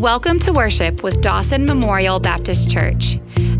[0.00, 3.18] Welcome to worship with Dawson Memorial Baptist Church.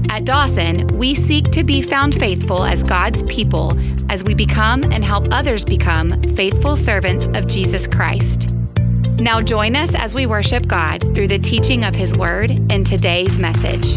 [0.08, 3.78] At Dawson, we seek to be found faithful as God's people
[4.10, 8.54] as we become and help others become faithful servants of Jesus Christ.
[9.18, 13.38] Now, join us as we worship God through the teaching of His Word in today's
[13.38, 13.92] message.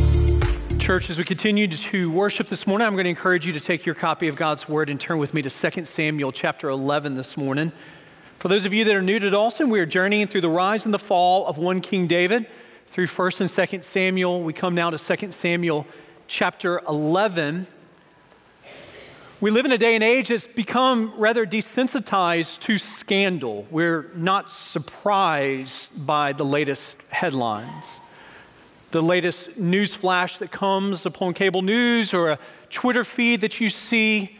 [0.79, 3.85] Church, as we continue to worship this morning, I'm going to encourage you to take
[3.85, 7.37] your copy of God's Word and turn with me to 2 Samuel chapter 11 this
[7.37, 7.71] morning.
[8.43, 10.83] For those of you that are new to Dawson, we are journeying through the rise
[10.83, 12.45] and the fall of one King David
[12.87, 14.43] through 1st and 2nd Samuel.
[14.43, 15.87] We come now to 2nd Samuel
[16.27, 17.67] chapter 11.
[19.39, 23.65] We live in a day and age that's become rather desensitized to scandal.
[23.71, 28.01] We're not surprised by the latest headlines.
[28.91, 33.69] The latest news flash that comes upon cable news or a Twitter feed that you
[33.69, 34.37] see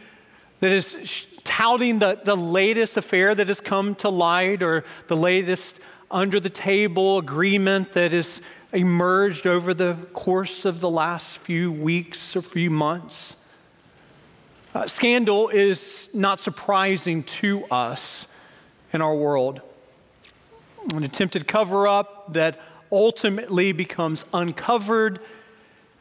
[0.59, 5.77] that is touting the, the latest affair that has come to light or the latest
[6.09, 12.35] under the table agreement that has emerged over the course of the last few weeks
[12.35, 13.35] or few months.
[14.73, 18.25] Uh, scandal is not surprising to us
[18.91, 19.61] in our world.
[20.93, 22.59] An attempted cover up that
[22.91, 25.19] ultimately becomes uncovered.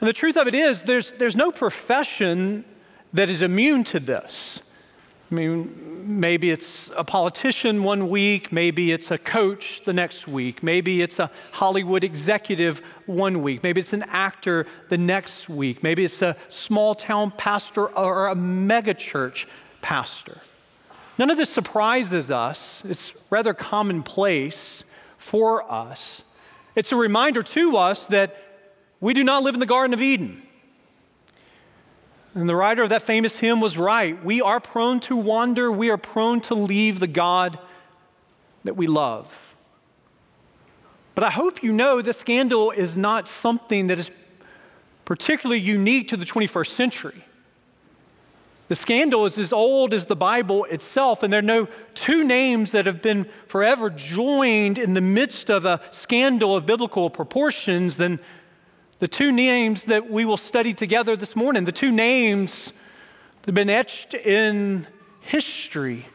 [0.01, 2.65] And the truth of it is, there's, there's no profession
[3.13, 4.61] that is immune to this.
[5.33, 10.63] I mean, maybe it's a politician one week, maybe it's a coach the next week,
[10.63, 16.05] maybe it's a Hollywood executive one week, maybe it's an actor the next week, maybe
[16.05, 19.47] it's a small town pastor or a megachurch
[19.81, 20.43] pastor.
[21.17, 24.85] None of this surprises us, it's rather commonplace
[25.17, 26.21] for us.
[26.77, 28.37] It's a reminder to us that
[29.01, 30.43] we do not live in the Garden of Eden.
[32.35, 34.23] And the writer of that famous hymn was right.
[34.25, 37.59] We are prone to wander, we are prone to leave the God
[38.65, 39.55] that we love.
[41.15, 44.11] But I hope you know that scandal is not something that is
[45.05, 47.25] particularly unique to the 21st century.
[48.69, 52.73] The scandal is as old as the Bible itself, and there are no two names
[52.73, 58.19] that have been forever joined in the midst of a scandal of biblical proportions than
[59.03, 62.67] the two names that we will study together this morning, the two names
[63.41, 64.87] that have been etched in
[65.19, 66.07] history.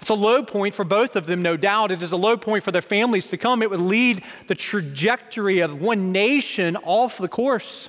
[0.00, 1.90] It's a low point for both of them, no doubt.
[1.90, 3.62] It is a low point for their families to come.
[3.62, 7.88] It would lead the trajectory of one nation off the course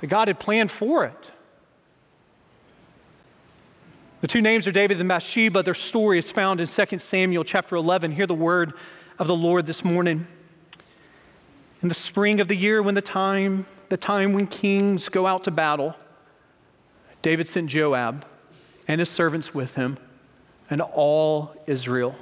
[0.00, 1.30] that God had planned for it.
[4.20, 5.62] The two names are David and Bathsheba.
[5.62, 8.12] Their story is found in 2 Samuel chapter 11.
[8.12, 8.74] Hear the word
[9.18, 10.26] of the Lord this morning.
[11.86, 15.44] In the spring of the year, when the time, the time when kings go out
[15.44, 15.94] to battle,
[17.22, 18.26] David sent Joab
[18.88, 19.96] and his servants with him
[20.68, 22.16] and all Israel.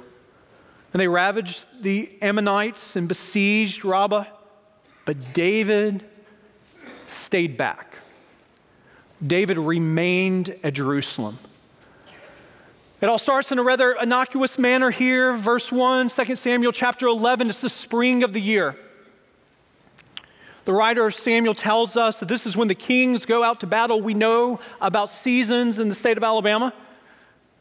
[0.93, 4.25] And they ravaged the Ammonites and besieged Rabbah,
[5.03, 6.05] but David
[7.07, 7.97] stayed back.
[9.25, 11.39] David remained at Jerusalem.
[13.01, 15.33] It all starts in a rather innocuous manner here.
[15.33, 17.49] Verse 1, 2 Samuel chapter 11.
[17.49, 18.77] It's the spring of the year.
[20.65, 24.01] The writer Samuel tells us that this is when the kings go out to battle.
[24.01, 26.73] We know about seasons in the state of Alabama.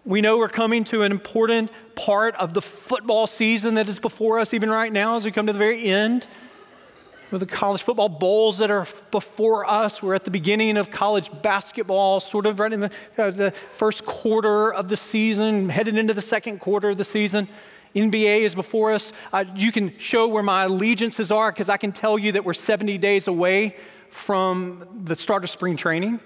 [0.06, 4.38] We know we're coming to an important part of the football season that is before
[4.38, 6.26] us, even right now, as we come to the very end.
[7.30, 11.30] With the college football bowls that are before us, we're at the beginning of college
[11.42, 16.14] basketball, sort of right in the, uh, the first quarter of the season, headed into
[16.14, 17.48] the second quarter of the season.
[17.94, 19.12] NBA is before us.
[19.32, 22.52] Uh, you can show where my allegiances are because I can tell you that we're
[22.52, 23.76] 70 days away
[24.08, 26.20] from the start of spring training.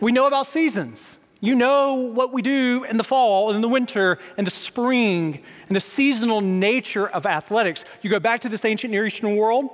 [0.00, 1.18] We know about seasons.
[1.42, 5.76] You know what we do in the fall, in the winter, in the spring, and
[5.76, 7.84] the seasonal nature of athletics.
[8.02, 9.70] You go back to this ancient Near Eastern world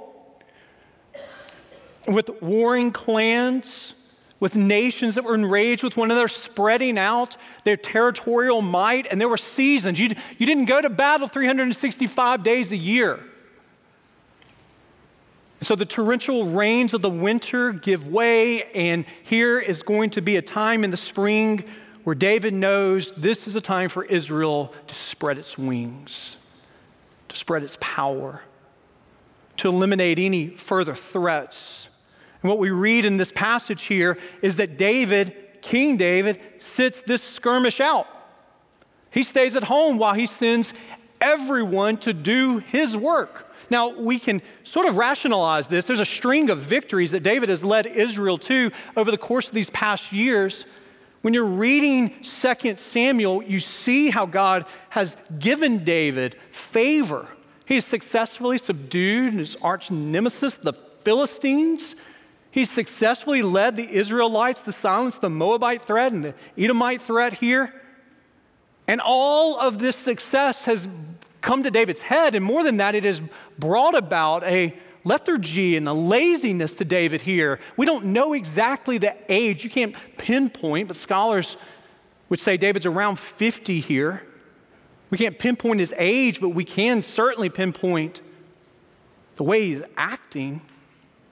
[2.06, 3.94] with warring clans,
[4.38, 9.28] with nations that were enraged with one another, spreading out their territorial might, and there
[9.28, 9.98] were seasons.
[9.98, 13.20] You, you didn't go to battle 365 days a year.
[15.62, 20.36] So the torrential rains of the winter give way, and here is going to be
[20.36, 21.64] a time in the spring
[22.04, 26.36] where David knows this is a time for Israel to spread its wings,
[27.28, 28.42] to spread its power,
[29.56, 31.88] to eliminate any further threats
[32.42, 37.22] and what we read in this passage here is that David, King David, sits this
[37.22, 38.06] skirmish out.
[39.10, 40.72] He stays at home while he sends
[41.20, 43.54] everyone to do his work.
[43.68, 45.86] Now, we can sort of rationalize this.
[45.86, 49.54] There's a string of victories that David has led Israel to over the course of
[49.54, 50.64] these past years.
[51.22, 57.26] When you're reading 2 Samuel, you see how God has given David favor
[57.66, 61.96] He's successfully subdued his arch nemesis, the Philistines.
[62.56, 67.70] He's successfully led the Israelites to silence the Moabite threat and the Edomite threat here.
[68.88, 70.88] And all of this success has
[71.42, 72.34] come to David's head.
[72.34, 73.20] And more than that, it has
[73.58, 74.74] brought about a
[75.04, 77.60] lethargy and a laziness to David here.
[77.76, 79.62] We don't know exactly the age.
[79.62, 81.58] You can't pinpoint, but scholars
[82.30, 84.22] would say David's around 50 here.
[85.10, 88.22] We can't pinpoint his age, but we can certainly pinpoint
[89.34, 90.62] the way he's acting.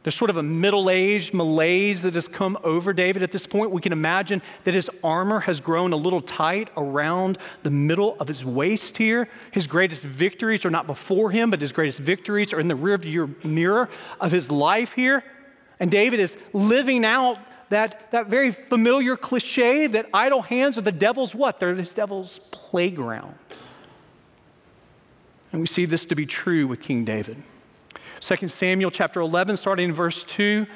[0.04, 3.70] There's sort of a middle aged malaise that has come over David at this point.
[3.70, 8.28] We can imagine that his armor has grown a little tight around the middle of
[8.28, 9.30] his waist here.
[9.50, 13.42] His greatest victories are not before him, but his greatest victories are in the rearview
[13.42, 13.88] mirror
[14.20, 15.24] of his life here.
[15.80, 17.38] And David is living out
[17.70, 21.60] that, that very familiar cliche that idle hands are the devil's what?
[21.60, 23.36] They're the devil's playground.
[25.50, 27.42] And we see this to be true with King David.
[28.24, 30.66] 2 Samuel chapter 11, starting in verse 2,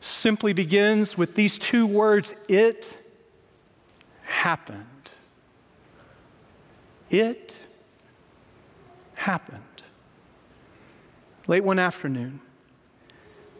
[0.00, 2.98] simply begins with these two words It
[4.24, 4.86] happened.
[7.08, 7.56] It
[9.14, 9.62] happened.
[11.46, 12.40] Late one afternoon,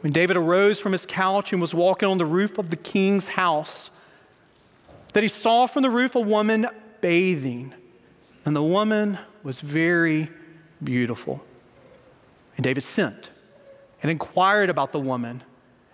[0.01, 3.29] when David arose from his couch and was walking on the roof of the king's
[3.29, 3.91] house,
[5.13, 6.67] that he saw from the roof a woman
[7.01, 7.75] bathing,
[8.45, 10.31] and the woman was very
[10.83, 11.45] beautiful.
[12.61, 13.31] And David sent
[14.03, 15.43] and inquired about the woman.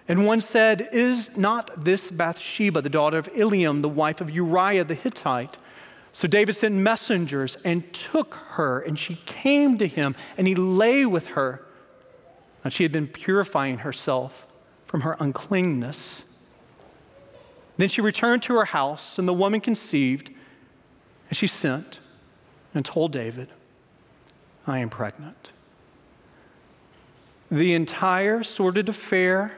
[0.08, 4.82] And one said, Is not this Bathsheba, the daughter of Eliam, the wife of Uriah
[4.82, 5.58] the Hittite?
[6.12, 11.06] So David sent messengers and took her, and she came to him, and he lay
[11.06, 11.64] with her.
[12.64, 14.44] And she had been purifying herself
[14.86, 16.24] from her uncleanness.
[17.76, 20.32] Then she returned to her house, and the woman conceived,
[21.28, 22.00] and she sent
[22.74, 23.50] and told David,
[24.66, 25.52] I am pregnant.
[27.50, 29.52] The entire sordid affair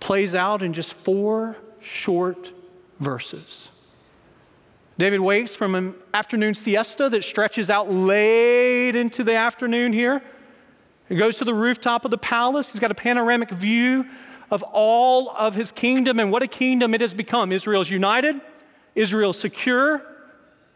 [0.00, 2.52] plays out in just four short
[3.00, 3.68] verses.
[4.98, 10.22] David wakes from an afternoon siesta that stretches out late into the afternoon here.
[11.08, 12.70] He goes to the rooftop of the palace.
[12.70, 14.06] He's got a panoramic view
[14.50, 17.50] of all of his kingdom and what a kingdom it has become.
[17.50, 18.40] Israel is united,
[18.94, 20.04] Israel is secure,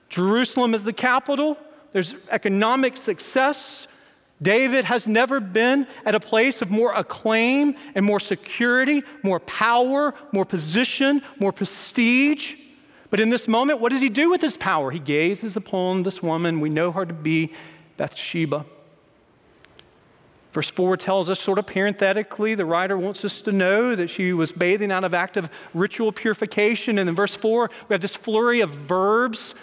[0.08, 1.58] Jerusalem is the capital,
[1.92, 3.86] there's economic success,
[4.40, 10.14] David has never been at a place of more acclaim and more security, more power,
[10.32, 12.54] more position, more prestige.
[13.10, 14.90] But in this moment, what does he do with his power?
[14.90, 16.60] He gazes upon this woman.
[16.60, 17.52] We know her to be
[17.96, 18.64] Bathsheba.
[20.52, 24.32] Verse 4 tells us, sort of parenthetically, the writer wants us to know that she
[24.32, 26.98] was bathing out of active ritual purification.
[26.98, 29.54] And in verse 4, we have this flurry of verbs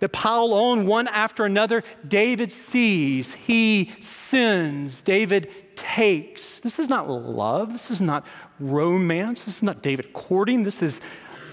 [0.00, 1.82] that pile on one after another.
[2.06, 6.60] David sees, he sins, David takes.
[6.60, 8.26] This is not love, this is not
[8.58, 11.00] romance, this is not David courting, this is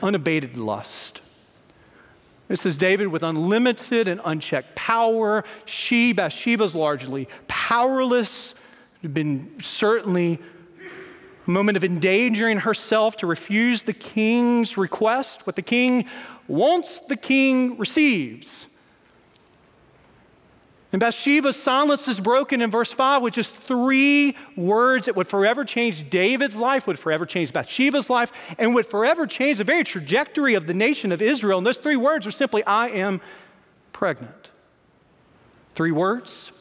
[0.01, 1.21] unabated lust.
[2.47, 5.43] This is David with unlimited and unchecked power.
[5.65, 8.53] She, Bathsheba, is largely powerless,
[9.01, 10.39] been certainly
[11.45, 15.45] a moment of endangering herself to refuse the king's request.
[15.45, 16.05] What the king
[16.47, 18.67] wants, the king receives.
[20.93, 25.65] And Bathsheba's silence is broken in verse 5 with just three words that would forever
[25.65, 30.53] change David's life, would forever change Bathsheba's life, and would forever change the very trajectory
[30.53, 31.57] of the nation of Israel.
[31.57, 33.21] And those three words are simply, I am
[33.91, 34.51] pregnant.
[35.73, 36.51] Three words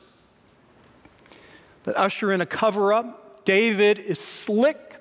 [1.84, 3.21] that usher in a cover up.
[3.44, 4.92] David is slick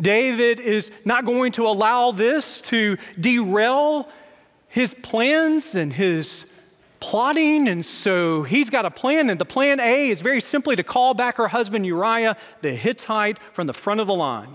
[0.00, 4.08] David is not going to allow this to derail
[4.68, 6.44] his plans and his
[7.00, 7.68] plotting.
[7.68, 9.28] And so he's got a plan.
[9.30, 13.38] And the plan A is very simply to call back her husband Uriah the Hittite
[13.52, 14.54] from the front of the line.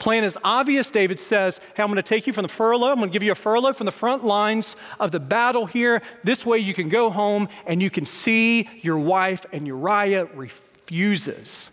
[0.00, 0.90] Plan is obvious.
[0.90, 2.90] David says, Hey, I'm going to take you from the furlough.
[2.90, 6.00] I'm going to give you a furlough from the front lines of the battle here.
[6.24, 9.44] This way you can go home and you can see your wife.
[9.52, 11.70] And Uriah refuses.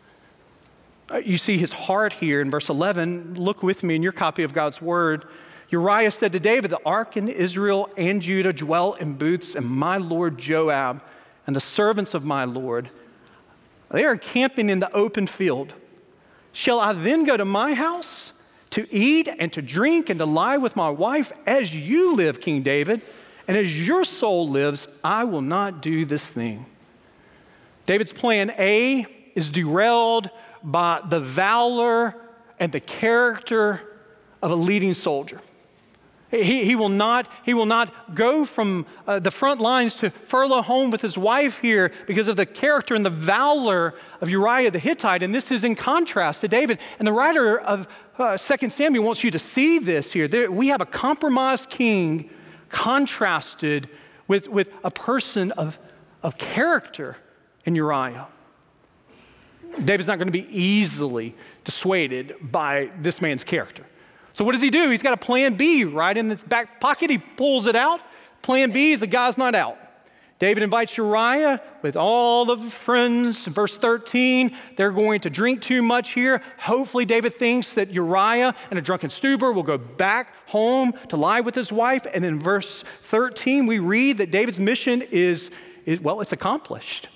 [1.09, 3.35] Uh, you see his heart here in verse 11.
[3.35, 5.23] Look with me in your copy of God's word.
[5.69, 9.97] Uriah said to David, The ark in Israel and Judah dwell in booths, and my
[9.97, 11.01] lord Joab
[11.45, 12.89] and the servants of my lord,
[13.89, 15.73] they are camping in the open field.
[16.51, 18.33] Shall I then go to my house
[18.71, 22.63] to eat and to drink and to lie with my wife as you live, King
[22.63, 23.01] David?
[23.47, 26.65] And as your soul lives, I will not do this thing.
[27.85, 30.29] David's plan A is derailed
[30.63, 32.15] by the valor
[32.59, 33.81] and the character
[34.41, 35.41] of a leading soldier.
[36.29, 40.61] He, he, will, not, he will not go from uh, the front lines to furlough
[40.61, 44.79] home with his wife here because of the character and the valor of Uriah the
[44.79, 45.23] Hittite.
[45.23, 46.79] And this is in contrast to David.
[46.99, 47.87] And the writer of
[48.19, 50.27] uh, 2 Samuel wants you to see this here.
[50.27, 52.29] There, we have a compromised king
[52.67, 53.89] contrasted
[54.27, 55.79] with, with a person of,
[56.23, 57.15] of character
[57.63, 58.27] in Uriah.
[59.83, 63.85] David's not going to be easily dissuaded by this man's character.
[64.33, 64.89] So, what does he do?
[64.89, 67.09] He's got a plan B right in his back pocket.
[67.09, 68.01] He pulls it out.
[68.41, 69.77] Plan B is the guy's not out.
[70.39, 73.45] David invites Uriah with all of his friends.
[73.45, 76.43] Verse 13, they're going to drink too much here.
[76.59, 81.41] Hopefully, David thinks that Uriah and a drunken stupor will go back home to lie
[81.41, 82.05] with his wife.
[82.13, 85.49] And in verse 13, we read that David's mission is,
[85.85, 87.09] is well, it's accomplished.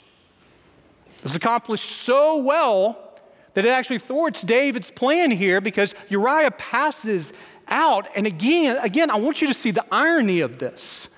[1.23, 3.19] It's accomplished so well
[3.53, 7.33] that it actually thwarts David's plan here because Uriah passes
[7.67, 8.07] out.
[8.15, 11.09] And again, again, I want you to see the irony of this.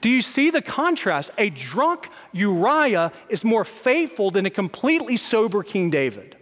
[0.00, 1.30] Do you see the contrast?
[1.38, 6.36] A drunk Uriah is more faithful than a completely sober King David.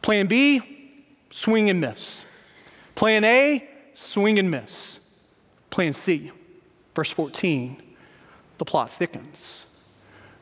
[0.00, 2.24] Plan B, swing and miss.
[2.94, 5.00] Plan A, swing and miss.
[5.68, 6.30] Plan C,
[6.94, 7.82] verse 14,
[8.58, 9.66] the plot thickens.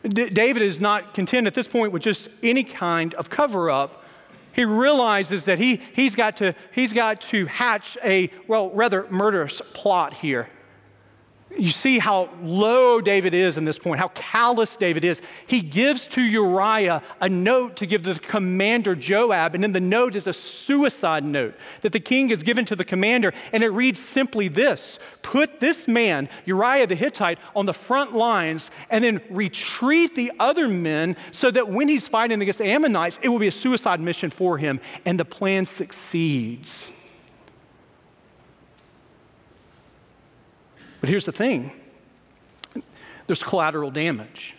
[0.06, 4.04] D- David is not content at this point with just any kind of cover up.
[4.52, 9.60] He realizes that he, he's, got to, he's got to hatch a, well, rather murderous
[9.72, 10.48] plot here
[11.56, 15.20] you see how low David is in this point, how callous David is.
[15.46, 19.80] He gives to Uriah a note to give to the commander Joab, and in the
[19.80, 23.68] note is a suicide note that the king has given to the commander, and it
[23.68, 29.20] reads simply this Put this man, Uriah the Hittite, on the front lines, and then
[29.30, 33.48] retreat the other men so that when he's fighting against the Ammonites, it will be
[33.48, 36.90] a suicide mission for him, and the plan succeeds.
[41.04, 41.70] But here's the thing
[43.26, 44.54] there's collateral damage.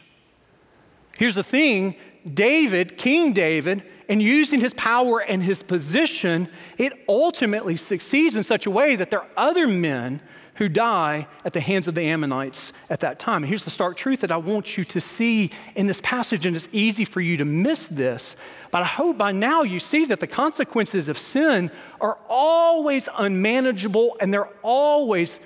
[1.18, 1.96] Here's the thing
[2.32, 6.48] David, King David, and using his power and his position,
[6.78, 10.22] it ultimately succeeds in such a way that there are other men
[10.58, 13.38] who die at the hands of the Ammonites at that time.
[13.38, 16.56] And here's the stark truth that I want you to see in this passage, and
[16.56, 18.36] it's easy for you to miss this,
[18.70, 24.16] but I hope by now you see that the consequences of sin are always unmanageable
[24.22, 25.40] and they're always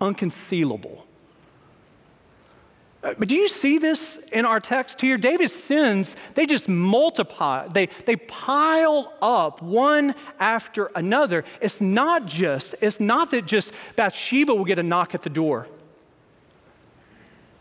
[0.00, 1.02] unconcealable.
[3.02, 5.18] But do you see this in our text here?
[5.18, 11.44] David's sins, they just multiply, they, they pile up one after another.
[11.60, 15.66] It's not just, it's not that just Bathsheba will get a knock at the door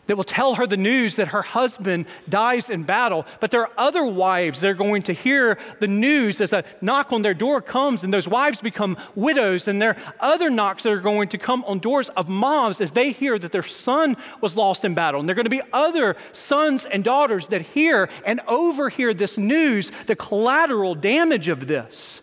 [0.07, 3.25] that will tell her the news that her husband dies in battle.
[3.39, 7.13] But there are other wives that are going to hear the news as a knock
[7.13, 9.67] on their door comes, and those wives become widows.
[9.67, 12.91] And there are other knocks that are going to come on doors of moms as
[12.91, 15.19] they hear that their son was lost in battle.
[15.19, 19.37] And there are going to be other sons and daughters that hear and overhear this
[19.37, 22.21] news, the collateral damage of this.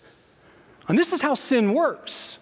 [0.87, 2.40] And this is how sin works.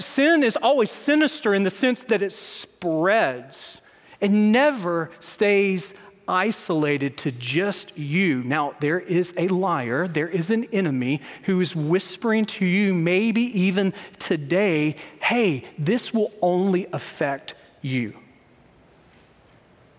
[0.00, 3.80] Sin is always sinister in the sense that it spreads.
[4.20, 5.94] It never stays
[6.28, 8.42] isolated to just you.
[8.42, 13.42] Now, there is a liar, there is an enemy who is whispering to you, maybe
[13.60, 18.14] even today, hey, this will only affect you.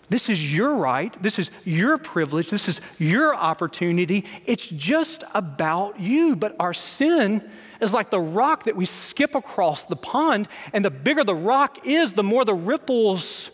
[0.10, 1.14] This is your right.
[1.22, 2.50] This is your privilege.
[2.50, 4.26] This is your opportunity.
[4.46, 6.36] It's just about you.
[6.36, 7.48] But our sin
[7.82, 11.86] is like the rock that we skip across the pond, and the bigger the rock
[11.86, 13.50] is, the more the ripples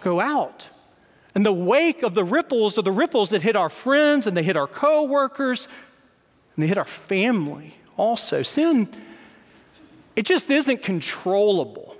[0.00, 0.68] go out.
[1.34, 4.42] And the wake of the ripples are the ripples that hit our friends and they
[4.42, 5.68] hit our coworkers
[6.54, 8.42] and they hit our family also.
[8.42, 8.88] Sin,
[10.16, 11.94] it just isn't controllable.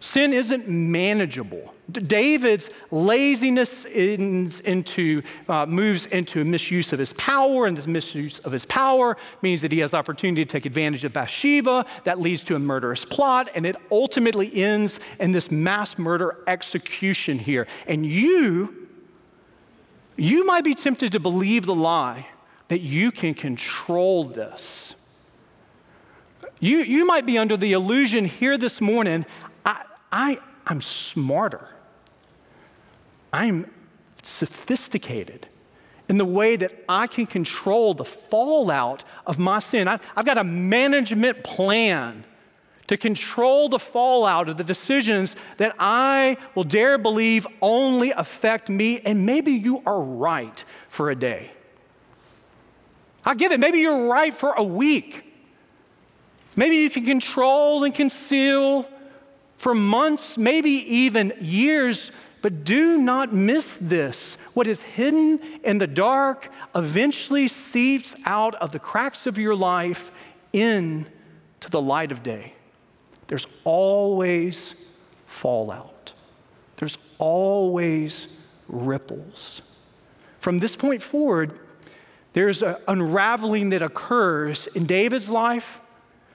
[0.00, 1.74] Sin isn't manageable.
[1.92, 8.38] David's laziness ends into, uh, moves into a misuse of his power, and this misuse
[8.40, 11.86] of his power means that he has the opportunity to take advantage of Bathsheba.
[12.04, 17.38] That leads to a murderous plot, and it ultimately ends in this mass murder execution
[17.38, 17.66] here.
[17.86, 18.88] And you,
[20.16, 22.26] you might be tempted to believe the lie
[22.68, 24.94] that you can control this.
[26.60, 29.24] You, you might be under the illusion here this morning
[29.64, 31.68] I, I, I'm smarter.
[33.32, 33.70] I'm
[34.22, 35.48] sophisticated
[36.08, 39.86] in the way that I can control the fallout of my sin.
[39.86, 42.24] I, have got a management plan
[42.88, 48.98] to control the fallout of the decisions that I will dare believe only affect me.
[48.98, 51.52] And maybe you are right for a day.
[53.24, 53.60] I give it.
[53.60, 55.22] Maybe you're right for a week.
[56.56, 58.88] Maybe you can control and conceal
[59.56, 62.10] for months, maybe even years,
[62.42, 64.36] but do not miss this.
[64.54, 70.10] What is hidden in the dark eventually seeps out of the cracks of your life
[70.52, 71.06] into
[71.70, 72.54] the light of day.
[73.26, 74.74] There's always
[75.26, 76.12] fallout,
[76.76, 78.28] there's always
[78.68, 79.62] ripples.
[80.38, 81.60] From this point forward,
[82.32, 85.80] there's an unraveling that occurs in David's life.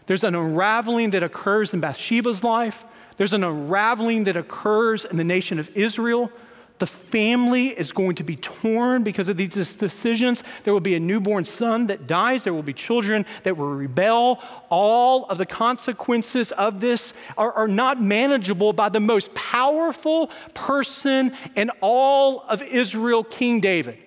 [0.05, 2.85] There's an unraveling that occurs in Bathsheba's life.
[3.17, 6.31] There's an unraveling that occurs in the nation of Israel.
[6.77, 10.43] The family is going to be torn because of these decisions.
[10.65, 12.43] There will be a newborn son that dies.
[12.43, 14.41] There will be children that will rebel.
[14.69, 21.34] All of the consequences of this are, are not manageable by the most powerful person
[21.55, 24.01] in all of Israel, King David.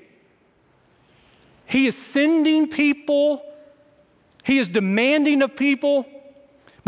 [1.65, 3.43] He is sending people,
[4.43, 6.07] he is demanding of people,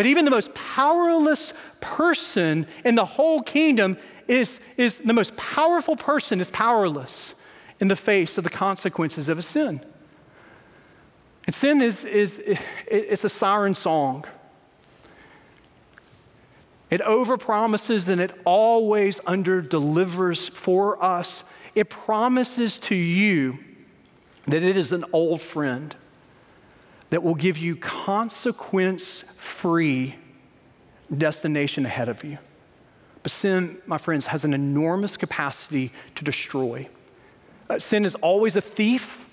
[0.00, 1.52] but even the most powerless
[1.82, 7.34] person in the whole kingdom is, is the most powerful person is powerless
[7.80, 9.84] in the face of the consequences of a sin.
[11.44, 12.42] And sin is, is
[12.86, 14.24] it's a siren song.
[16.88, 21.44] It overpromises and it always underdelivers for us.
[21.74, 23.58] It promises to you
[24.46, 25.94] that it is an old friend
[27.10, 30.16] that will give you consequence free
[31.16, 32.38] destination ahead of you.
[33.22, 36.88] But sin, my friends, has an enormous capacity to destroy.
[37.68, 39.26] Uh, sin is always a thief.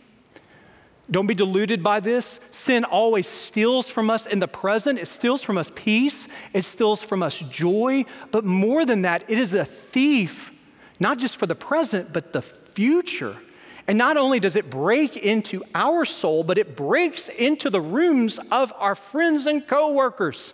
[1.10, 2.40] Don't be deluded by this.
[2.52, 5.00] Sin always steals from us in the present.
[5.00, 6.28] It steals from us peace.
[6.54, 8.04] It steals from us joy.
[8.32, 10.52] But more than that, it is a thief,
[11.00, 13.38] not just for the present, but the future.
[13.88, 18.38] And not only does it break into our soul, but it breaks into the rooms
[18.52, 20.54] of our friends and coworkers.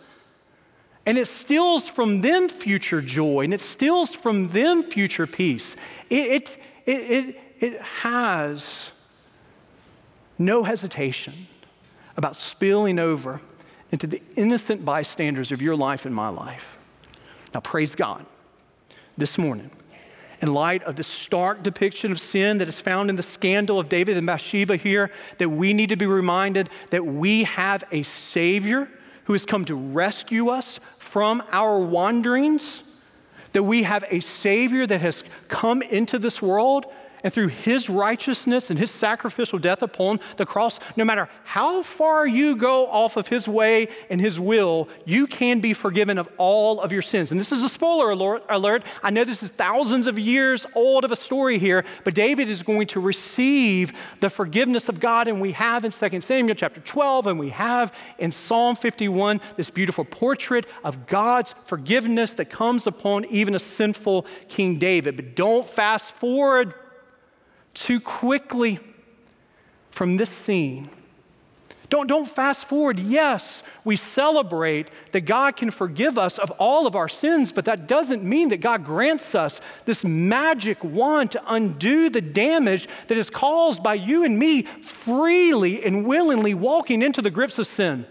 [1.05, 5.75] And it steals from them future joy and it steals from them future peace.
[6.09, 8.91] It, it, it, it, it has
[10.37, 11.47] no hesitation
[12.15, 13.41] about spilling over
[13.91, 16.77] into the innocent bystanders of your life and my life.
[17.53, 18.25] Now, praise God
[19.17, 19.71] this morning
[20.43, 23.87] in light of the stark depiction of sin that is found in the scandal of
[23.87, 28.89] David and Bathsheba here, that we need to be reminded that we have a Savior
[29.23, 32.83] who has come to rescue us from our wanderings,
[33.53, 36.87] that we have a Savior that has come into this world
[37.23, 42.27] and through his righteousness and his sacrificial death upon the cross, no matter how far
[42.27, 46.81] you go off of his way and his will, you can be forgiven of all
[46.81, 47.31] of your sins.
[47.31, 48.11] And this is a spoiler
[48.49, 48.83] alert.
[49.01, 52.61] I know this is thousands of years old of a story here, but David is
[52.61, 55.27] going to receive the forgiveness of God.
[55.27, 59.69] And we have in 2 Samuel chapter 12, and we have in Psalm 51 this
[59.69, 65.15] beautiful portrait of God's forgiveness that comes upon even a sinful King David.
[65.15, 66.73] But don't fast forward
[67.73, 68.79] too quickly
[69.91, 70.89] from this scene.
[71.93, 72.99] Don't, don't fast forward.
[72.99, 77.87] Yes, we celebrate that God can forgive us of all of our sins, but that
[77.87, 83.29] doesn't mean that God grants us this magic wand to undo the damage that is
[83.29, 88.07] caused by you and me freely and willingly walking into the grips of sin.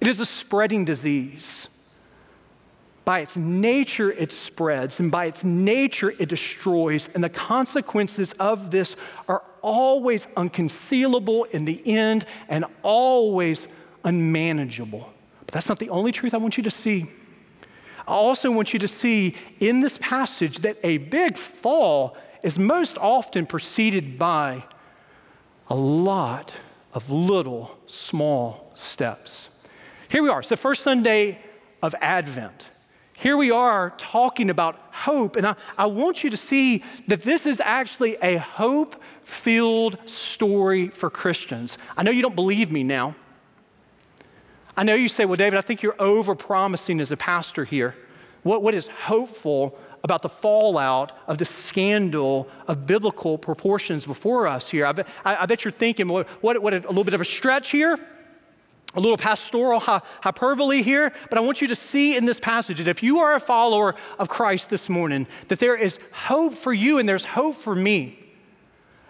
[0.00, 1.68] It is a spreading disease.
[3.04, 7.08] By its nature, it spreads, and by its nature, it destroys.
[7.14, 8.94] And the consequences of this
[9.28, 13.66] are always unconcealable in the end and always
[14.04, 15.12] unmanageable.
[15.46, 17.06] But that's not the only truth I want you to see.
[18.06, 22.98] I also want you to see in this passage that a big fall is most
[22.98, 24.64] often preceded by
[25.68, 26.52] a lot
[26.92, 29.48] of little, small steps.
[30.08, 30.40] Here we are.
[30.40, 31.38] It's the first Sunday
[31.80, 32.66] of Advent.
[33.22, 37.46] Here we are talking about hope, and I, I want you to see that this
[37.46, 41.78] is actually a hope filled story for Christians.
[41.96, 43.14] I know you don't believe me now.
[44.76, 47.94] I know you say, well, David, I think you're over promising as a pastor here.
[48.42, 54.68] What, what is hopeful about the fallout of the scandal of biblical proportions before us
[54.68, 54.84] here?
[54.84, 57.24] I bet, I, I bet you're thinking, what, what, what, a little bit of a
[57.24, 58.00] stretch here?
[58.94, 62.88] A little pastoral hyperbole here, but I want you to see in this passage that
[62.88, 66.98] if you are a follower of Christ this morning, that there is hope for you
[66.98, 68.21] and there's hope for me.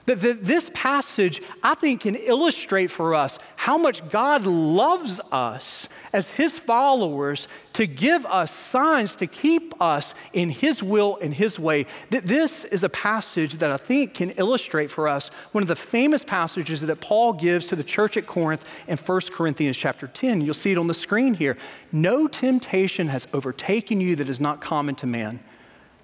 [0.07, 6.31] That this passage, I think, can illustrate for us how much God loves us as
[6.31, 11.87] His followers to give us signs to keep us in His will and His way.
[12.11, 15.77] That this is a passage that I think can illustrate for us one of the
[15.77, 20.41] famous passages that Paul gives to the church at Corinth in 1 Corinthians chapter 10.
[20.41, 21.57] You'll see it on the screen here.
[21.93, 25.39] No temptation has overtaken you that is not common to man.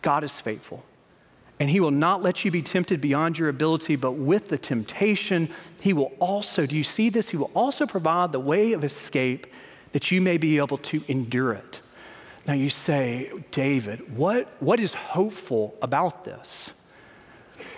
[0.03, 0.85] God is faithful
[1.61, 5.51] and he will not let you be tempted beyond your ability, but with the temptation,
[5.81, 7.31] he will also, do you see this?
[7.31, 9.47] He will also provide the way of escape
[9.93, 11.81] that you may be able to endure it.
[12.47, 16.73] Now you say, David, what, what is hopeful about this?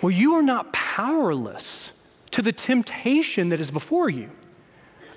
[0.01, 1.91] Well, you are not powerless
[2.31, 4.29] to the temptation that is before you.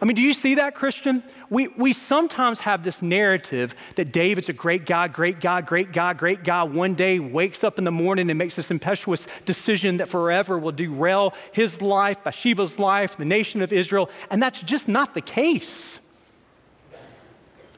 [0.05, 1.23] I mean, do you see that, Christian?
[1.49, 6.13] We, we sometimes have this narrative that David's a great guy, great guy, great guy,
[6.13, 6.63] great guy.
[6.65, 10.73] One day wakes up in the morning and makes this impetuous decision that forever will
[10.73, 14.11] derail his life, Bathsheba's life, the nation of Israel.
[14.31, 16.01] And that's just not the case.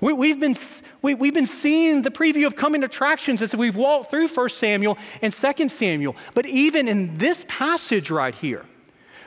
[0.01, 0.57] We, have been,
[1.03, 4.99] we, we've been seeing the preview of coming attractions as we've walked through 1 Samuel
[5.23, 6.17] and 2 Samuel.
[6.35, 8.67] But even in this passage right here,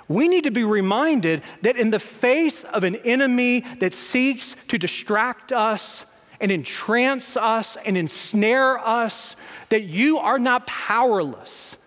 [0.10, 4.78] we need to be reminded that in the face of an enemy that seeks to
[4.78, 6.04] distract us
[6.42, 9.36] and entrance us and ensnare us,
[9.70, 11.78] that you are not powerless.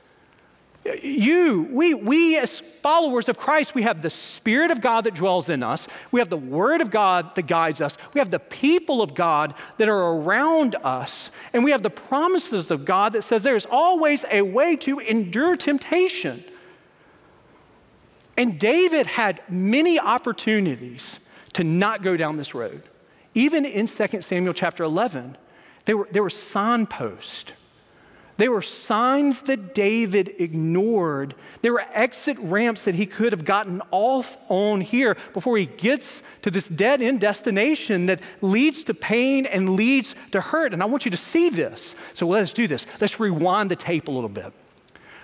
[1.02, 5.48] You, we, we as followers of Christ, we have the Spirit of God that dwells
[5.48, 5.88] in us.
[6.10, 7.96] We have the Word of God that guides us.
[8.14, 11.30] We have the people of God that are around us.
[11.52, 15.56] And we have the promises of God that says there's always a way to endure
[15.56, 16.44] temptation.
[18.36, 21.20] And David had many opportunities
[21.54, 22.82] to not go down this road.
[23.34, 25.36] Even in 2 Samuel chapter 11,
[25.84, 27.52] there were, there were signposts.
[28.38, 31.34] There were signs that David ignored.
[31.60, 36.22] There were exit ramps that he could have gotten off on here before he gets
[36.42, 40.72] to this dead end destination that leads to pain and leads to hurt.
[40.72, 41.94] And I want you to see this.
[42.14, 42.86] So let's do this.
[43.00, 44.52] Let's rewind the tape a little bit.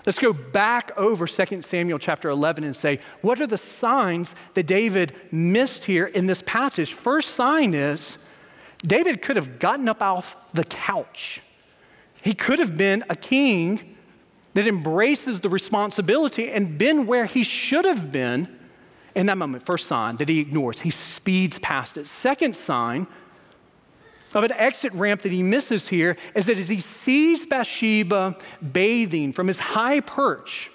[0.09, 4.63] Let's go back over 2 Samuel chapter 11 and say, what are the signs that
[4.63, 6.95] David missed here in this passage?
[6.95, 8.17] First sign is
[8.79, 11.43] David could have gotten up off the couch.
[12.23, 13.99] He could have been a king
[14.55, 18.49] that embraces the responsibility and been where he should have been
[19.15, 19.63] in that moment.
[19.63, 22.07] First sign that he ignores, he speeds past it.
[22.07, 23.07] Second sign,
[24.35, 28.37] of an exit ramp that he misses here is that as he sees Bathsheba
[28.73, 30.71] bathing from his high perch,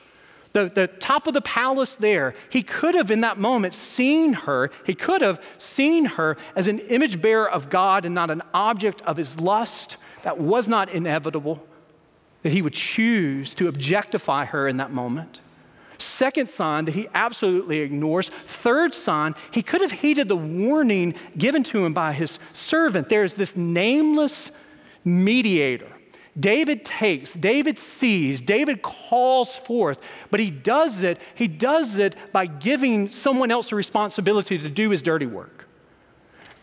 [0.54, 4.72] the, the top of the palace there, he could have in that moment seen her,
[4.86, 9.02] he could have seen her as an image bearer of God and not an object
[9.02, 9.98] of his lust.
[10.22, 11.66] That was not inevitable,
[12.44, 15.42] that he would choose to objectify her in that moment.
[16.04, 18.28] Second sign that he absolutely ignores.
[18.28, 23.08] Third sign, he could have heeded the warning given to him by his servant.
[23.08, 24.52] There's this nameless
[25.06, 25.88] mediator.
[26.38, 32.48] David takes, David sees, David calls forth, but he does it, he does it by
[32.48, 35.68] giving someone else the responsibility to do his dirty work.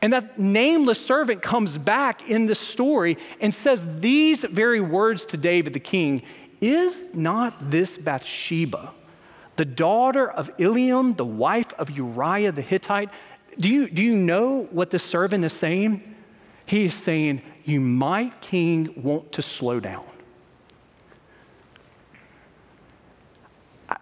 [0.03, 5.37] And that nameless servant comes back in the story and says these very words to
[5.37, 6.22] David the king
[6.61, 8.92] Is not this Bathsheba?
[9.61, 13.11] The daughter of Eliam, the wife of Uriah the Hittite.
[13.59, 16.14] Do you, do you know what the servant is saying?
[16.64, 20.07] He is saying, You might, king, want to slow down.
[23.90, 23.99] I,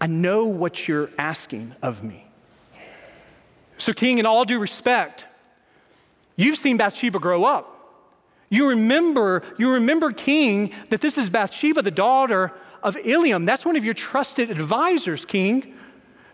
[0.00, 2.26] I know what you're asking of me.
[3.76, 5.26] So, king, in all due respect,
[6.36, 7.70] you've seen Bathsheba grow up.
[8.48, 12.50] You remember, you remember, king, that this is Bathsheba, the daughter
[12.84, 13.46] of Eliam.
[13.46, 15.74] That's one of your trusted advisors, king.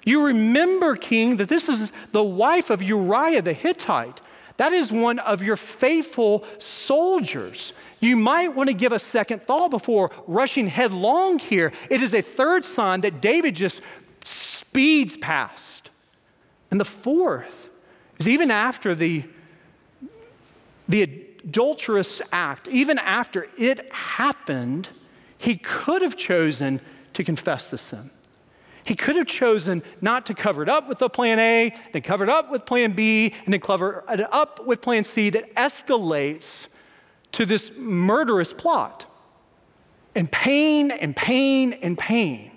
[0.05, 4.21] You remember, king, that this is the wife of Uriah the Hittite.
[4.57, 7.73] That is one of your faithful soldiers.
[8.01, 11.73] You might want to give a second thought before rushing headlong here.
[11.89, 13.81] It is a third sign that David just
[14.25, 15.91] speeds past.
[16.71, 17.69] And the fourth
[18.19, 19.25] is even after the,
[20.89, 24.91] the adulterous act, even after it happened,
[25.40, 26.83] he could have chosen
[27.14, 28.11] to confess the sin.
[28.85, 32.24] He could have chosen not to cover it up with a plan A, then cover
[32.24, 36.66] it up with plan B, and then cover it up with plan C that escalates
[37.33, 39.07] to this murderous plot.
[40.14, 42.53] And pain and pain and pain.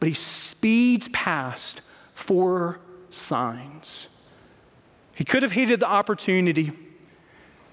[0.00, 1.80] But he speeds past
[2.12, 4.08] four signs.
[5.14, 6.72] He could have heeded the opportunity,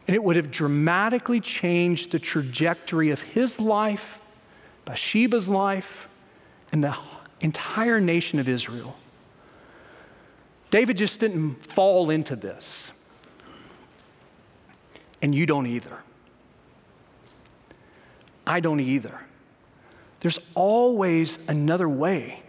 [0.07, 4.19] and it would have dramatically changed the trajectory of his life
[4.85, 6.07] Bathsheba's life
[6.71, 6.95] and the
[7.41, 8.97] entire nation of Israel.
[10.71, 12.91] David just didn't fall into this.
[15.21, 15.99] And you don't either.
[18.45, 19.19] I don't either.
[20.19, 22.42] There's always another way.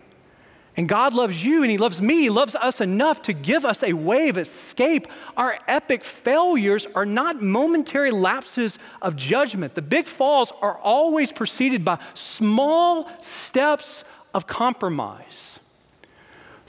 [0.77, 2.23] And God loves you and He loves me.
[2.23, 5.07] He loves us enough to give us a way of escape.
[5.37, 9.75] Our epic failures are not momentary lapses of judgment.
[9.75, 15.61] The big falls are always preceded by small steps of compromise.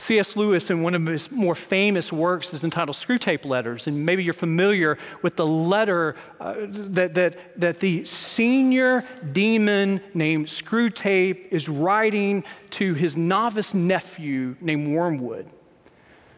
[0.06, 0.36] C.S.
[0.36, 3.88] Lewis, in one of his more famous works, is entitled Screwtape Letters.
[3.88, 10.46] And maybe you're familiar with the letter uh, that, that, that the senior demon named
[10.46, 15.50] Screwtape is writing to his novice nephew named Wormwood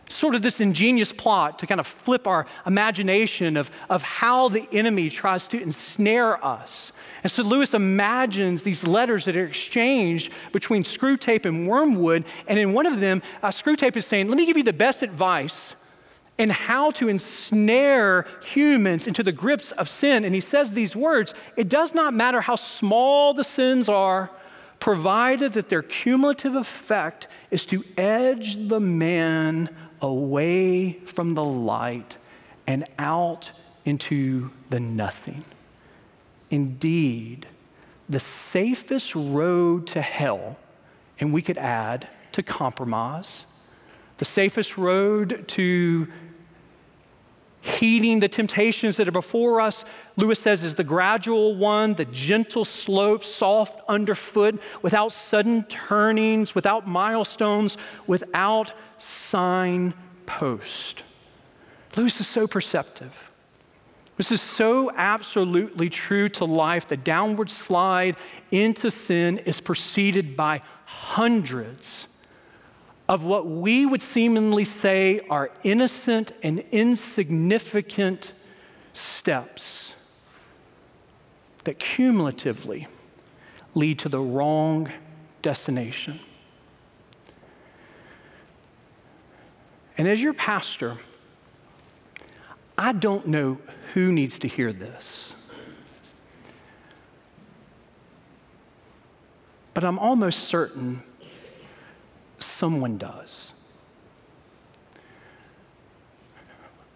[0.09, 4.67] sort of this ingenious plot to kind of flip our imagination of, of how the
[4.71, 6.91] enemy tries to ensnare us.
[7.23, 12.25] And so Lewis imagines these letters that are exchanged between Screwtape and Wormwood.
[12.47, 15.01] And in one of them, uh, Screwtape is saying, Let me give you the best
[15.01, 15.75] advice
[16.37, 20.23] in how to ensnare humans into the grips of sin.
[20.23, 24.29] And he says these words It does not matter how small the sins are,
[24.79, 29.69] provided that their cumulative effect is to edge the man
[30.01, 32.17] away from the light
[32.65, 33.51] and out
[33.85, 35.45] into the nothing.
[36.49, 37.47] Indeed,
[38.09, 40.57] the safest road to hell,
[41.19, 43.45] and we could add to compromise,
[44.17, 46.07] the safest road to
[47.61, 52.65] heeding the temptations that are before us, Lewis says, is the gradual one, the gentle
[52.65, 61.03] slope, soft underfoot, without sudden turnings, without milestones, without signpost.
[61.95, 63.31] Lewis is so perceptive.
[64.17, 66.87] This is so absolutely true to life.
[66.87, 68.15] The downward slide
[68.51, 72.07] into sin is preceded by hundreds
[73.09, 78.33] of what we would seemingly say are innocent and insignificant
[78.93, 79.93] steps
[81.63, 82.87] that cumulatively
[83.73, 84.91] lead to the wrong
[85.41, 86.19] destination.
[89.97, 90.97] And as your pastor,
[92.77, 93.57] I don't know
[93.93, 95.33] who needs to hear this.
[99.73, 101.03] But I'm almost certain
[102.57, 103.53] someone does.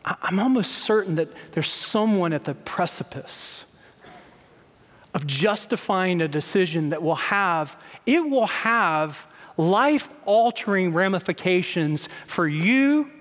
[0.04, 3.66] I'm almost certain that there's someone at the precipice
[5.14, 13.12] of justifying a decision that will have, it will have life altering ramifications for you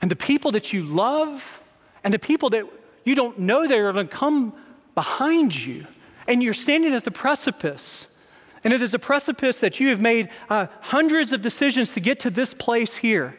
[0.00, 1.62] and the people that you love
[2.02, 2.64] and the people that
[3.04, 4.54] you don't know that are going to come
[4.94, 5.86] behind you
[6.26, 8.06] and you're standing at the precipice.
[8.64, 12.20] And it is a precipice that you have made uh, hundreds of decisions to get
[12.20, 13.36] to this place here.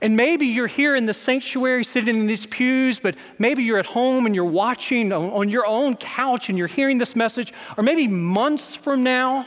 [0.00, 3.86] And maybe you're here in the sanctuary sitting in these pews, but maybe you're at
[3.86, 7.82] home and you're watching on, on your own couch and you're hearing this message, or
[7.82, 9.46] maybe months from now,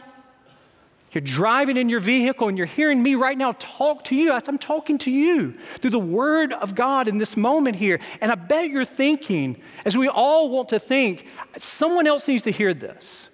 [1.11, 4.31] you're driving in your vehicle and you're hearing me right now talk to you.
[4.31, 7.99] I'm talking to you through the Word of God in this moment here.
[8.21, 11.25] And I bet you're thinking, as we all want to think,
[11.57, 13.29] someone else needs to hear this.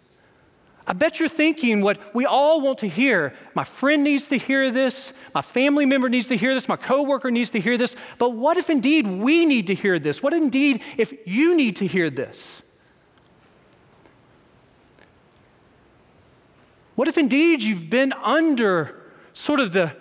[0.88, 3.34] I bet you're thinking what we all want to hear.
[3.56, 5.14] My friend needs to hear this.
[5.34, 6.70] My family member needs to hear this.
[6.70, 7.96] My coworker needs to hear this.
[8.20, 10.22] But what if indeed we need to hear this?
[10.22, 12.62] What indeed if you need to hear this?
[16.96, 18.96] What if indeed you've been under
[19.34, 19.92] sort of the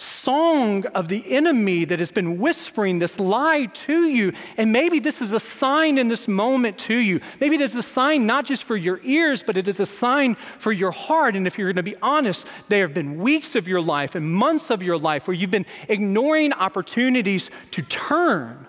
[0.00, 4.32] song of the enemy that has been whispering this lie to you.
[4.56, 7.20] And maybe this is a sign in this moment to you.
[7.38, 10.36] Maybe it is a sign not just for your ears, but it is a sign
[10.36, 11.36] for your heart.
[11.36, 14.32] And if you're going to be honest, there have been weeks of your life and
[14.32, 18.66] months of your life where you've been ignoring opportunities to turn.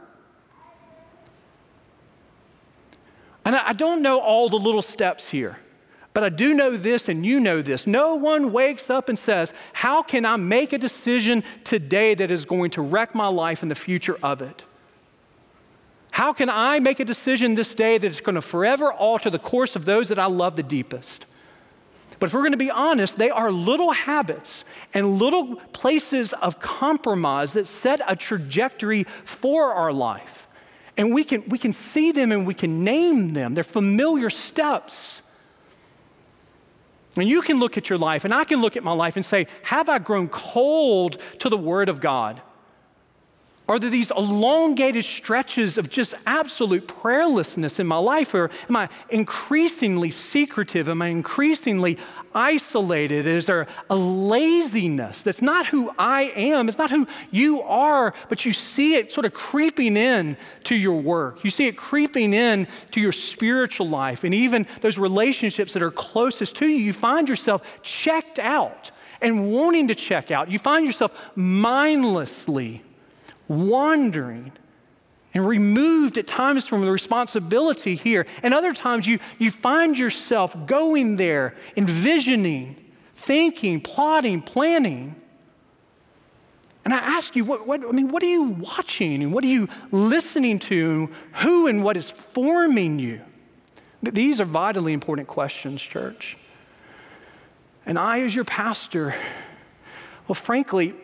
[3.45, 5.57] And I don't know all the little steps here.
[6.13, 7.87] But I do know this, and you know this.
[7.87, 12.43] No one wakes up and says, How can I make a decision today that is
[12.43, 14.65] going to wreck my life and the future of it?
[16.11, 19.39] How can I make a decision this day that is going to forever alter the
[19.39, 21.25] course of those that I love the deepest?
[22.19, 26.59] But if we're going to be honest, they are little habits and little places of
[26.59, 30.47] compromise that set a trajectory for our life.
[30.97, 33.55] And we can, we can see them and we can name them.
[33.55, 35.23] They're familiar steps.
[37.17, 39.25] And you can look at your life, and I can look at my life and
[39.25, 42.41] say, Have I grown cold to the Word of God?
[43.71, 48.33] Are there these elongated stretches of just absolute prayerlessness in my life?
[48.33, 50.89] Or am I increasingly secretive?
[50.89, 51.97] Am I increasingly
[52.35, 53.25] isolated?
[53.25, 56.67] Is there a laziness that's not who I am?
[56.67, 61.01] It's not who you are, but you see it sort of creeping in to your
[61.01, 61.45] work.
[61.45, 65.91] You see it creeping in to your spiritual life and even those relationships that are
[65.91, 66.75] closest to you.
[66.75, 70.51] You find yourself checked out and wanting to check out.
[70.51, 72.83] You find yourself mindlessly
[73.51, 74.51] wandering
[75.33, 78.25] and removed at times from the responsibility here.
[78.43, 82.75] And other times you, you find yourself going there, envisioning,
[83.15, 85.15] thinking, plotting, planning.
[86.83, 89.47] And I ask you, what, what, I mean, what are you watching and what are
[89.47, 91.09] you listening to?
[91.35, 93.21] Who and what is forming you?
[94.03, 96.37] These are vitally important questions, church.
[97.85, 99.15] And I, as your pastor,
[100.27, 100.95] well, frankly,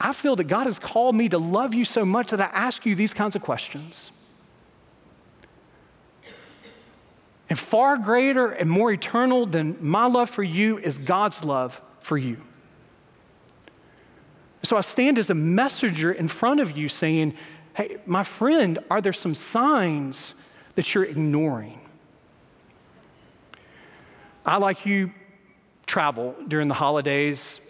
[0.00, 2.86] I feel that God has called me to love you so much that I ask
[2.86, 4.10] you these kinds of questions.
[7.50, 12.16] And far greater and more eternal than my love for you is God's love for
[12.16, 12.40] you.
[14.62, 17.34] So I stand as a messenger in front of you saying,
[17.74, 20.34] Hey, my friend, are there some signs
[20.74, 21.80] that you're ignoring?
[24.44, 25.12] I, like you,
[25.86, 27.60] travel during the holidays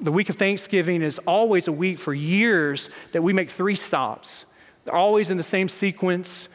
[0.00, 4.46] the week of Thanksgiving is always a week for years that we make three stops.
[4.84, 6.48] They're always in the same sequence.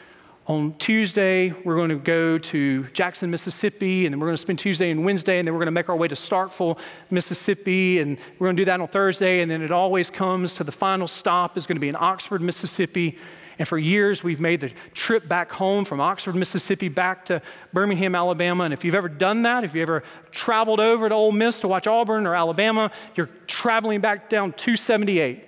[0.48, 4.60] On Tuesday, we're going to go to Jackson, Mississippi, and then we're going to spend
[4.60, 6.78] Tuesday and Wednesday, and then we're going to make our way to Starkville,
[7.10, 10.64] Mississippi, and we're going to do that on Thursday, and then it always comes to
[10.64, 13.18] the final stop is going to be in Oxford, Mississippi.
[13.58, 17.42] And for years, we've made the trip back home from Oxford, Mississippi, back to
[17.72, 18.66] Birmingham, Alabama.
[18.66, 21.68] And if you've ever done that, if you ever traveled over to Ole Miss to
[21.68, 25.46] watch Auburn or Alabama, you're traveling back down 278.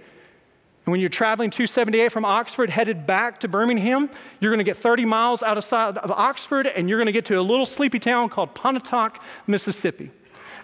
[0.87, 4.77] And when you're traveling 278 from Oxford, headed back to Birmingham, you're going to get
[4.77, 8.29] 30 miles outside of Oxford, and you're going to get to a little sleepy town
[8.29, 10.11] called Pontotoc, Mississippi.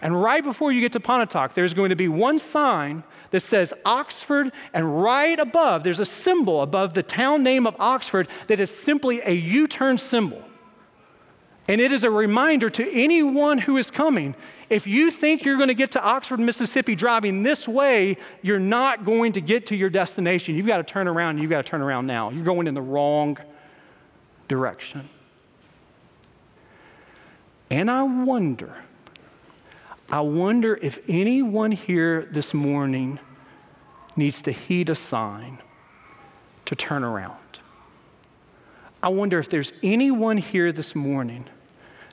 [0.04, 3.74] And right before you get to Pontotoc, there's going to be one sign that says
[3.86, 8.70] Oxford, and right above, there's a symbol above the town name of Oxford that is
[8.70, 10.44] simply a U turn symbol.
[11.70, 14.36] And it is a reminder to anyone who is coming
[14.70, 19.06] if you think you're going to get to Oxford, Mississippi driving this way, you're not
[19.06, 20.56] going to get to your destination.
[20.56, 21.38] You've got to turn around.
[21.38, 22.30] You've got to turn around now.
[22.30, 23.38] You're going in the wrong
[24.50, 25.08] direction.
[27.70, 28.76] And I wonder
[30.12, 33.20] I wonder if anyone here this morning
[34.16, 35.60] needs to heed a sign
[36.66, 37.38] to turn around.
[39.02, 41.46] I wonder if there's anyone here this morning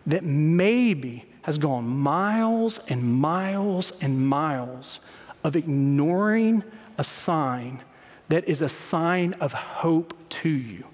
[0.07, 5.01] that maybe has gone miles and miles and miles
[5.45, 6.63] of ignoring
[6.99, 7.83] a sign
[8.29, 10.85] that is a sign of hope to you.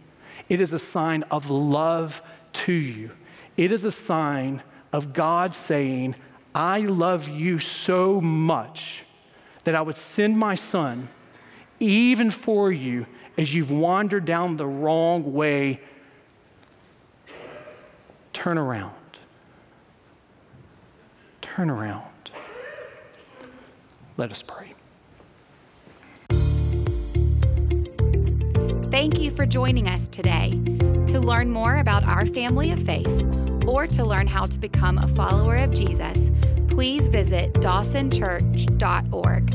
[0.48, 3.10] It is a sign of love to you.
[3.56, 6.14] It is a sign of God saying,
[6.56, 9.04] I love you so much
[9.64, 11.10] that I would send my son
[11.78, 13.04] even for you
[13.36, 15.82] as you've wandered down the wrong way.
[18.32, 18.94] Turn around.
[21.42, 22.08] Turn around.
[24.16, 24.72] Let us pray.
[28.90, 30.48] Thank you for joining us today.
[31.08, 35.08] To learn more about our family of faith, or to learn how to become a
[35.08, 36.30] follower of Jesus,
[36.68, 39.54] please visit dawsonchurch.org.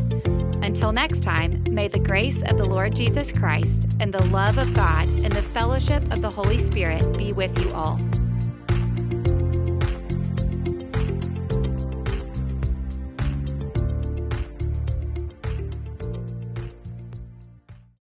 [0.64, 4.74] Until next time, may the grace of the Lord Jesus Christ and the love of
[4.74, 8.00] God and the fellowship of the Holy Spirit be with you all.